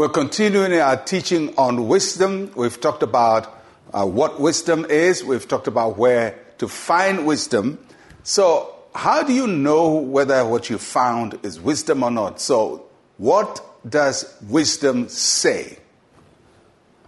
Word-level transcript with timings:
We're 0.00 0.08
continuing 0.08 0.72
our 0.80 0.96
teaching 0.96 1.52
on 1.58 1.86
wisdom. 1.86 2.52
We've 2.56 2.80
talked 2.80 3.02
about 3.02 3.62
uh, 3.92 4.06
what 4.06 4.40
wisdom 4.40 4.86
is, 4.86 5.22
we've 5.22 5.46
talked 5.46 5.66
about 5.66 5.98
where 5.98 6.38
to 6.56 6.68
find 6.68 7.26
wisdom. 7.26 7.78
So, 8.22 8.74
how 8.94 9.22
do 9.22 9.34
you 9.34 9.46
know 9.46 9.96
whether 9.96 10.42
what 10.46 10.70
you 10.70 10.78
found 10.78 11.38
is 11.42 11.60
wisdom 11.60 12.02
or 12.02 12.10
not? 12.10 12.40
So, 12.40 12.86
what 13.18 13.62
does 13.86 14.34
wisdom 14.48 15.10
say? 15.10 15.76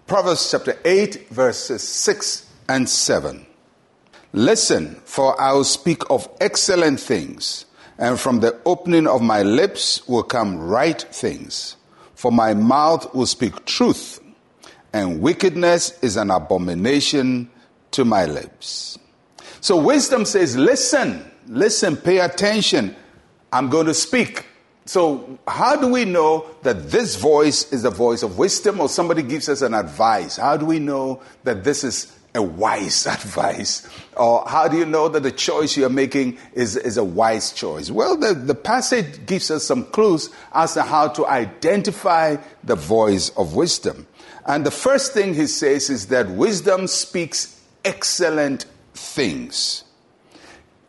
Proverbs 0.06 0.50
chapter 0.50 0.78
8, 0.84 1.30
verses 1.30 1.82
6 1.82 2.46
and 2.68 2.86
7. 2.86 3.46
Listen, 4.34 4.96
for 5.06 5.40
I 5.40 5.54
will 5.54 5.64
speak 5.64 6.02
of 6.10 6.28
excellent 6.42 7.00
things, 7.00 7.64
and 7.96 8.20
from 8.20 8.40
the 8.40 8.60
opening 8.66 9.06
of 9.06 9.22
my 9.22 9.40
lips 9.40 10.06
will 10.06 10.24
come 10.24 10.58
right 10.58 11.00
things. 11.00 11.76
For 12.22 12.30
my 12.30 12.54
mouth 12.54 13.12
will 13.16 13.26
speak 13.26 13.64
truth, 13.64 14.20
and 14.92 15.20
wickedness 15.20 15.98
is 16.04 16.16
an 16.16 16.30
abomination 16.30 17.50
to 17.90 18.04
my 18.04 18.26
lips. 18.26 18.96
So 19.60 19.76
wisdom 19.76 20.24
says, 20.24 20.56
listen, 20.56 21.28
listen, 21.48 21.96
pay 21.96 22.20
attention. 22.20 22.94
I'm 23.52 23.70
going 23.70 23.86
to 23.86 23.94
speak. 23.94 24.46
So, 24.84 25.36
how 25.48 25.74
do 25.74 25.88
we 25.88 26.04
know 26.04 26.46
that 26.62 26.92
this 26.92 27.16
voice 27.16 27.72
is 27.72 27.82
the 27.82 27.90
voice 27.90 28.22
of 28.22 28.38
wisdom 28.38 28.80
or 28.80 28.88
somebody 28.88 29.24
gives 29.24 29.48
us 29.48 29.60
an 29.60 29.74
advice? 29.74 30.36
How 30.36 30.56
do 30.56 30.64
we 30.64 30.78
know 30.78 31.20
that 31.42 31.64
this 31.64 31.82
is 31.82 32.16
a 32.34 32.42
wise 32.42 33.06
advice? 33.06 33.88
Or 34.16 34.44
how 34.46 34.68
do 34.68 34.76
you 34.76 34.86
know 34.86 35.08
that 35.08 35.22
the 35.22 35.32
choice 35.32 35.76
you're 35.76 35.88
making 35.88 36.38
is, 36.52 36.76
is 36.76 36.96
a 36.96 37.04
wise 37.04 37.52
choice? 37.52 37.90
Well, 37.90 38.16
the, 38.16 38.34
the 38.34 38.54
passage 38.54 39.26
gives 39.26 39.50
us 39.50 39.64
some 39.64 39.84
clues 39.84 40.30
as 40.52 40.74
to 40.74 40.82
how 40.82 41.08
to 41.08 41.26
identify 41.26 42.36
the 42.64 42.76
voice 42.76 43.30
of 43.30 43.54
wisdom. 43.54 44.06
And 44.46 44.66
the 44.66 44.70
first 44.70 45.12
thing 45.12 45.34
he 45.34 45.46
says 45.46 45.88
is 45.88 46.08
that 46.08 46.28
wisdom 46.30 46.86
speaks 46.86 47.60
excellent 47.84 48.66
things. 48.94 49.84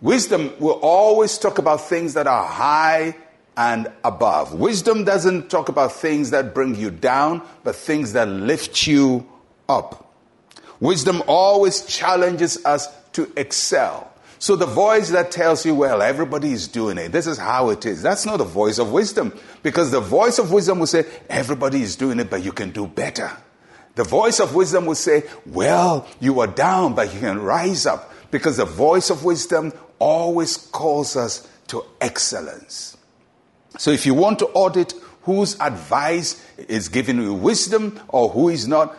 Wisdom 0.02 0.52
will 0.59 0.80
always 0.81 1.38
talk 1.38 1.59
about 1.59 1.81
things 1.81 2.14
that 2.16 2.28
are 2.28 2.46
high 2.46 3.16
and 3.56 3.92
above. 4.03 4.53
Wisdom 4.53 5.03
doesn't 5.03 5.50
talk 5.50 5.70
about 5.70 5.94
things 5.94 6.31
that 6.31 6.53
bring 6.53 6.75
you 6.75 6.90
down, 6.90 7.42
but 7.64 7.75
things 7.75 8.14
that 8.14 8.28
lift 8.28 8.88
you 8.88 9.25
up. 9.70 10.03
Wisdom 10.84 11.23
always 11.28 11.86
challenges 11.86 12.66
us 12.66 12.89
to 13.14 13.31
excel. 13.38 14.12
So 14.38 14.58
the 14.58 14.66
voice 14.66 15.12
that 15.12 15.31
tells 15.31 15.66
you, 15.66 15.73
well, 15.73 16.02
everybody 16.02 16.52
is 16.52 16.67
doing 16.67 16.98
it. 16.98 17.14
This 17.14 17.25
is 17.25 17.38
how 17.38 17.70
it 17.70 17.86
is. 17.86 18.02
That's 18.02 18.25
not 18.25 18.40
the 18.40 18.44
voice 18.44 18.80
of 18.80 18.92
wisdom. 18.92 19.31
Because 19.62 19.92
the 19.92 20.02
voice 20.02 20.40
of 20.40 20.52
wisdom 20.52 20.80
will 20.80 20.88
say, 20.88 21.06
everybody 21.30 21.81
is 21.81 21.95
doing 21.95 22.20
it, 22.20 22.30
but 22.30 22.44
you 22.44 22.52
can 22.52 22.72
do 22.72 22.86
better. 22.86 23.31
The 23.95 24.03
voice 24.03 24.42
of 24.42 24.56
wisdom 24.56 24.86
will 24.86 24.95
say, 24.95 25.23
well, 25.45 26.06
you 26.20 26.42
are 26.42 26.48
down, 26.48 26.95
but 26.95 27.14
you 27.14 27.22
can 27.22 27.40
rise 27.40 27.86
up. 27.86 28.14
Because 28.30 28.58
the 28.58 28.66
voice 28.66 29.09
of 29.09 29.23
wisdom 29.23 29.72
always 30.00 30.58
calls 30.58 31.16
us 31.16 31.50
to 31.68 31.86
excellence. 32.02 32.97
So 33.78 33.92
if 33.92 34.06
you 34.06 34.16
want 34.16 34.40
to 34.40 34.47
audit 34.47 34.94
whose 35.22 35.58
advice 35.62 36.45
is 36.58 36.90
giving 36.90 37.22
you 37.22 37.34
wisdom 37.34 38.02
or 38.09 38.28
who 38.28 38.50
is 38.50 38.68
not, 38.68 38.97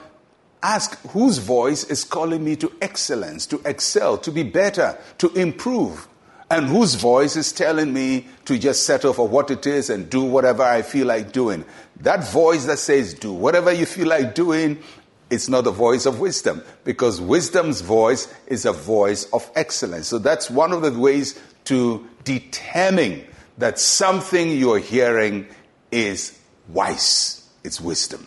ask 0.65 0.99
whose 1.09 1.39
voice 1.39 1.85
is 1.85 2.05
calling 2.05 2.43
me 2.43 2.57
to 2.57 2.73
excellence, 2.81 3.47
to 3.47 3.61
excel, 3.67 4.17
to 4.17 4.33
be 4.33 4.43
better, 4.43 4.99
to 5.19 5.29
improve, 5.35 6.09
and 6.51 6.67
whose 6.67 6.95
voice 6.95 7.37
is 7.37 7.53
telling 7.53 7.93
me 7.93 8.27
to 8.47 8.59
just 8.59 8.87
settle 8.87 9.13
for 9.13 9.29
what 9.29 9.51
it 9.51 9.67
is 9.67 9.91
and 9.91 10.09
do 10.09 10.23
whatever 10.25 10.63
I 10.63 10.81
feel 10.81 11.07
like 11.07 11.33
doing. 11.33 11.65
That 12.01 12.27
voice 12.31 12.65
that 12.65 12.79
says, 12.79 13.13
do 13.13 13.33
whatever 13.33 13.73
you 13.73 13.85
feel 13.85 14.09
like 14.09 14.35
doing, 14.35 14.83
it's 15.31 15.49
not 15.49 15.65
the 15.65 15.71
voice 15.71 16.07
of 16.07 16.21
wisdom 16.21 16.63
because 16.85 17.21
wisdom's 17.21 17.83
voice 17.83 18.33
is 18.47 18.65
a 18.65 18.73
voice 18.73 19.25
of 19.33 19.51
excellence. 19.55 20.09
So 20.09 20.19
that's 20.19 20.51
one 20.51 20.73
of 20.73 20.83
the 20.83 20.99
ways 20.99 21.39
to 21.65 22.09
determine 22.25 23.27
that 23.59 23.79
something 23.79 24.51
you're 24.51 24.79
hearing 24.79 25.47
is 25.91 26.39
wise. 26.69 27.47
It's 27.63 27.81
wisdom. 27.81 28.27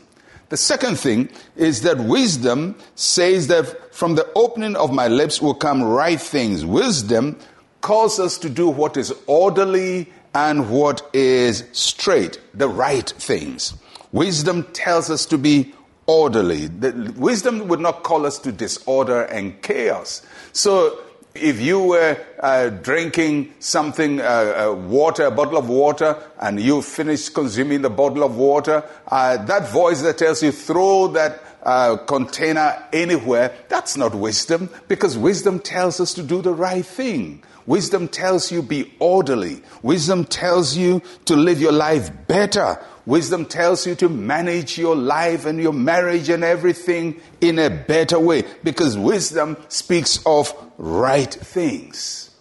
The 0.49 0.57
second 0.57 0.97
thing 0.97 1.29
is 1.55 1.81
that 1.81 1.97
wisdom 1.97 2.75
says 2.95 3.47
that 3.47 3.93
from 3.93 4.15
the 4.15 4.29
opening 4.35 4.75
of 4.75 4.93
my 4.93 5.07
lips 5.07 5.41
will 5.41 5.53
come 5.53 5.83
right 5.83 6.19
things. 6.19 6.65
Wisdom 6.65 7.37
calls 7.81 8.19
us 8.19 8.37
to 8.39 8.49
do 8.49 8.69
what 8.69 8.95
is 8.95 9.13
orderly 9.27 10.11
and 10.33 10.69
what 10.69 11.09
is 11.13 11.63
straight, 11.73 12.39
the 12.53 12.69
right 12.69 13.09
things. 13.09 13.73
Wisdom 14.11 14.63
tells 14.73 15.09
us 15.09 15.25
to 15.25 15.37
be 15.37 15.73
orderly. 16.05 16.67
The, 16.67 17.13
wisdom 17.17 17.67
would 17.67 17.79
not 17.79 18.03
call 18.03 18.25
us 18.25 18.39
to 18.39 18.51
disorder 18.51 19.23
and 19.23 19.61
chaos. 19.61 20.21
So 20.53 20.97
if 21.41 21.61
you 21.61 21.79
were 21.79 22.17
uh, 22.39 22.69
drinking 22.69 23.53
something, 23.59 24.19
uh, 24.19 24.23
uh, 24.23 24.73
water, 24.75 25.25
a 25.25 25.31
bottle 25.31 25.57
of 25.57 25.69
water, 25.69 26.21
and 26.39 26.59
you 26.59 26.81
finish 26.81 27.29
consuming 27.29 27.81
the 27.81 27.89
bottle 27.89 28.23
of 28.23 28.35
water, 28.35 28.83
uh, 29.07 29.37
that 29.45 29.69
voice 29.69 30.01
that 30.01 30.17
tells 30.17 30.43
you 30.43 30.51
throw 30.51 31.07
that 31.07 31.41
uh, 31.63 31.97
container 31.97 32.81
anywhere, 32.93 33.53
that's 33.67 33.97
not 33.97 34.15
wisdom, 34.15 34.69
because 34.87 35.17
wisdom 35.17 35.59
tells 35.59 35.99
us 35.99 36.13
to 36.13 36.23
do 36.23 36.41
the 36.41 36.53
right 36.53 36.85
thing. 36.85 37.43
Wisdom 37.65 38.07
tells 38.07 38.51
you 38.51 38.61
be 38.61 38.93
orderly. 38.99 39.61
Wisdom 39.81 40.23
tells 40.23 40.77
you 40.77 41.01
to 41.25 41.35
live 41.35 41.59
your 41.59 41.73
life 41.73 42.09
better. 42.27 42.79
Wisdom 43.07 43.45
tells 43.45 43.87
you 43.87 43.95
to 43.95 44.09
manage 44.09 44.77
your 44.77 44.93
life 44.93 45.45
and 45.45 45.61
your 45.61 45.71
marriage 45.71 46.27
and 46.27 46.43
everything 46.43 47.21
in 47.39 47.57
a 47.57 47.69
better 47.69 48.19
way 48.19 48.43
because 48.65 48.97
wisdom 48.97 49.55
speaks 49.69 50.19
of 50.25 50.53
right 50.77 51.33
things. 51.33 52.31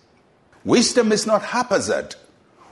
Wisdom 0.65 1.13
is 1.13 1.25
not 1.25 1.41
haphazard. 1.43 2.17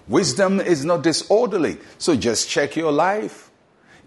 Wisdom 0.09 0.60
is 0.60 0.84
not 0.84 1.05
disorderly. 1.05 1.78
So 1.99 2.16
just 2.16 2.50
check 2.50 2.75
your 2.75 2.91
life. 2.91 3.53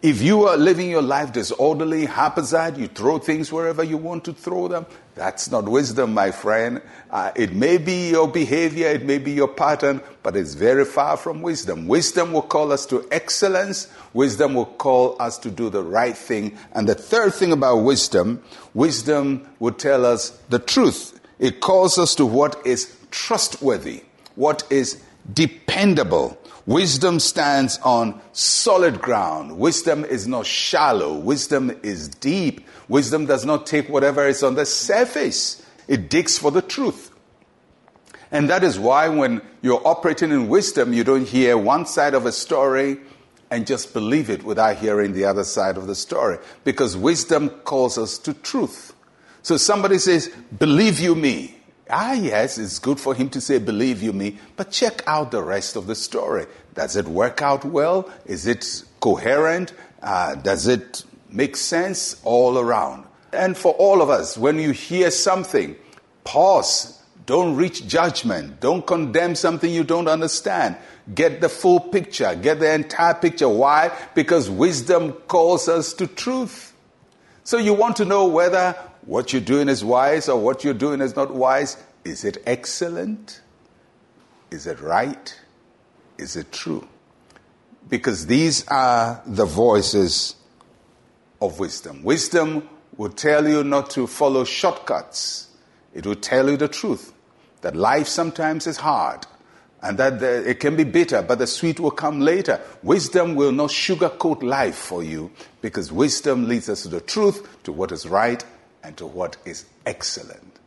If 0.03 0.21
you 0.21 0.43
are 0.43 0.57
living 0.57 0.91
your 0.91 1.01
life 1.01 1.33
disorderly, 1.33 2.05
haphazard, 2.05 2.77
you 2.77 2.87
throw 2.87 3.17
things 3.17 3.51
wherever 3.51 3.83
you 3.83 3.97
want 3.97 4.25
to 4.25 4.33
throw 4.33 4.67
them, 4.67 4.85
that's 5.15 5.49
not 5.49 5.67
wisdom, 5.67 6.13
my 6.13 6.29
friend. 6.29 6.83
Uh, 7.09 7.31
it 7.35 7.53
may 7.53 7.79
be 7.79 8.11
your 8.11 8.27
behavior, 8.27 8.89
it 8.89 9.03
may 9.03 9.17
be 9.17 9.31
your 9.31 9.47
pattern, 9.47 10.01
but 10.21 10.35
it's 10.35 10.53
very 10.53 10.85
far 10.85 11.17
from 11.17 11.41
wisdom. 11.41 11.87
Wisdom 11.87 12.31
will 12.31 12.43
call 12.43 12.71
us 12.71 12.85
to 12.85 13.07
excellence. 13.09 13.87
Wisdom 14.13 14.53
will 14.53 14.67
call 14.67 15.19
us 15.19 15.39
to 15.39 15.49
do 15.49 15.71
the 15.71 15.81
right 15.81 16.15
thing. 16.15 16.55
And 16.73 16.87
the 16.87 16.93
third 16.93 17.33
thing 17.33 17.51
about 17.51 17.77
wisdom, 17.77 18.43
wisdom 18.75 19.49
will 19.57 19.73
tell 19.73 20.05
us 20.05 20.29
the 20.49 20.59
truth. 20.59 21.19
It 21.39 21.59
calls 21.59 21.97
us 21.97 22.13
to 22.15 22.25
what 22.27 22.61
is 22.67 22.95
trustworthy, 23.09 24.03
what 24.35 24.63
is 24.69 25.01
dependable, 25.33 26.37
Wisdom 26.67 27.21
stands 27.21 27.79
on 27.81 28.19
solid 28.33 29.01
ground. 29.01 29.57
Wisdom 29.57 30.03
is 30.03 30.27
not 30.27 30.45
shallow. 30.45 31.13
Wisdom 31.13 31.71
is 31.81 32.09
deep. 32.09 32.67
Wisdom 32.89 33.25
does 33.25 33.45
not 33.45 33.65
take 33.65 33.87
whatever 33.87 34.27
is 34.27 34.43
on 34.43 34.55
the 34.55 34.65
surface. 34.65 35.65
It 35.87 36.09
digs 36.09 36.37
for 36.37 36.51
the 36.51 36.61
truth. 36.61 37.09
And 38.31 38.49
that 38.49 38.65
is 38.65 38.77
why 38.77 39.07
when 39.07 39.41
you're 39.61 39.81
operating 39.87 40.31
in 40.31 40.49
wisdom, 40.49 40.91
you 40.91 41.05
don't 41.05 41.25
hear 41.25 41.57
one 41.57 41.85
side 41.85 42.13
of 42.13 42.25
a 42.25 42.33
story 42.33 42.97
and 43.49 43.65
just 43.65 43.93
believe 43.93 44.29
it 44.29 44.43
without 44.43 44.75
hearing 44.75 45.13
the 45.13 45.23
other 45.23 45.45
side 45.45 45.77
of 45.77 45.87
the 45.87 45.95
story. 45.95 46.37
Because 46.65 46.97
wisdom 46.97 47.47
calls 47.49 47.97
us 47.97 48.17
to 48.19 48.33
truth. 48.33 48.93
So 49.41 49.55
somebody 49.55 49.99
says, 49.99 50.29
believe 50.59 50.99
you 50.99 51.15
me. 51.15 51.56
Ah, 51.89 52.13
yes, 52.13 52.57
it's 52.57 52.79
good 52.79 52.99
for 52.99 53.13
him 53.15 53.29
to 53.29 53.41
say, 53.41 53.59
believe 53.59 54.03
you 54.03 54.13
me, 54.13 54.37
but 54.55 54.71
check 54.71 55.03
out 55.07 55.31
the 55.31 55.41
rest 55.41 55.75
of 55.75 55.87
the 55.87 55.95
story. 55.95 56.45
Does 56.73 56.95
it 56.95 57.07
work 57.07 57.41
out 57.41 57.65
well? 57.65 58.11
Is 58.25 58.45
it 58.45 58.83
coherent? 58.99 59.73
Uh, 60.01 60.35
does 60.35 60.67
it 60.67 61.03
make 61.29 61.55
sense 61.55 62.21
all 62.23 62.57
around? 62.57 63.05
And 63.33 63.57
for 63.57 63.73
all 63.73 64.01
of 64.01 64.09
us, 64.09 64.37
when 64.37 64.59
you 64.59 64.71
hear 64.71 65.11
something, 65.11 65.75
pause. 66.23 67.01
Don't 67.25 67.57
reach 67.57 67.85
judgment. 67.87 68.61
Don't 68.61 68.87
condemn 68.87 69.35
something 69.35 69.69
you 69.69 69.83
don't 69.83 70.07
understand. 70.07 70.77
Get 71.13 71.41
the 71.41 71.49
full 71.49 71.79
picture. 71.79 72.33
Get 72.35 72.59
the 72.59 72.73
entire 72.73 73.15
picture. 73.15 73.49
Why? 73.49 73.91
Because 74.15 74.49
wisdom 74.49 75.11
calls 75.11 75.67
us 75.67 75.93
to 75.95 76.07
truth. 76.07 76.73
So 77.43 77.57
you 77.57 77.73
want 77.73 77.97
to 77.97 78.05
know 78.05 78.27
whether 78.27 78.75
what 79.07 79.31
you're 79.31 79.41
doing 79.41 79.69
is 79.69 79.85
wise 79.85 80.27
or 80.27 80.39
what 80.39 80.65
you're 80.65 80.73
doing 80.73 80.99
is 80.99 81.15
not 81.15 81.33
wise. 81.33 81.77
Is 82.03 82.25
it 82.25 82.43
excellent? 82.45 83.41
Is 84.51 84.67
it 84.67 84.81
right? 84.81 85.39
Is 86.17 86.35
it 86.35 86.51
true? 86.51 86.85
Because 87.87 88.27
these 88.27 88.67
are 88.67 89.21
the 89.25 89.45
voices 89.45 90.35
of 91.41 91.57
wisdom. 91.57 92.03
Wisdom 92.03 92.67
will 92.97 93.09
tell 93.09 93.47
you 93.47 93.63
not 93.63 93.89
to 93.91 94.07
follow 94.07 94.43
shortcuts. 94.43 95.47
It 95.93 96.05
will 96.05 96.15
tell 96.15 96.49
you 96.49 96.57
the 96.57 96.67
truth 96.67 97.13
that 97.61 97.77
life 97.77 98.07
sometimes 98.07 98.67
is 98.67 98.77
hard, 98.77 99.25
and 99.81 99.97
that 99.99 100.19
the, 100.19 100.49
it 100.49 100.59
can 100.59 100.75
be 100.75 100.83
bitter, 100.83 101.21
but 101.21 101.39
the 101.39 101.47
sweet 101.47 101.79
will 101.79 101.91
come 101.91 102.19
later. 102.19 102.59
Wisdom 102.83 103.35
will 103.35 103.51
not 103.53 103.69
sugarcoat 103.69 104.43
life 104.43 104.75
for 104.75 105.01
you 105.01 105.31
because 105.61 105.91
wisdom 105.91 106.47
leads 106.47 106.67
us 106.67 106.83
to 106.83 106.89
the 106.89 106.99
truth, 107.01 107.63
to 107.63 107.71
what 107.71 107.91
is 107.91 108.05
right, 108.05 108.43
and 108.83 108.95
to 108.97 109.05
what 109.05 109.37
is 109.45 109.65
excellent. 109.85 110.59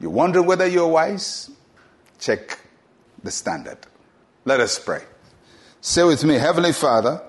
You 0.00 0.10
wonder 0.10 0.42
whether 0.42 0.66
you're 0.66 0.88
wise? 0.88 1.50
Check 2.18 2.58
the 3.22 3.30
standard. 3.30 3.78
Let 4.44 4.60
us 4.60 4.78
pray. 4.78 5.02
Say 5.80 6.04
with 6.04 6.24
me, 6.24 6.34
Heavenly 6.34 6.72
Father, 6.72 7.22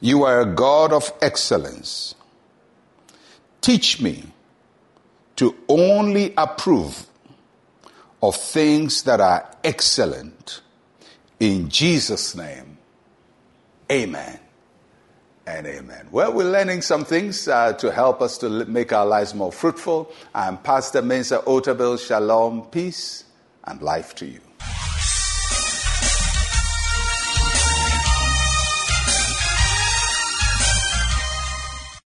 you 0.00 0.24
are 0.24 0.40
a 0.40 0.46
God 0.46 0.92
of 0.92 1.12
excellence. 1.20 2.14
Teach 3.60 4.00
me 4.00 4.24
to 5.36 5.54
only 5.68 6.34
approve 6.36 7.06
of 8.22 8.36
things 8.36 9.02
that 9.04 9.20
are 9.20 9.50
excellent. 9.62 10.62
In 11.38 11.68
Jesus' 11.68 12.34
name, 12.34 12.78
amen 13.90 14.39
and 15.56 15.66
amen. 15.66 16.06
Well, 16.10 16.32
we're 16.32 16.50
learning 16.50 16.82
some 16.82 17.04
things 17.04 17.48
uh, 17.48 17.72
to 17.74 17.90
help 17.90 18.22
us 18.22 18.38
to 18.38 18.48
make 18.66 18.92
our 18.92 19.06
lives 19.06 19.34
more 19.34 19.50
fruitful. 19.50 20.12
I'm 20.34 20.58
Pastor 20.58 21.02
Mensa 21.02 21.38
Otabil. 21.38 21.98
Shalom, 21.98 22.66
peace, 22.70 23.24
and 23.64 23.82
life 23.82 24.14
to 24.16 24.26
you. 24.26 24.49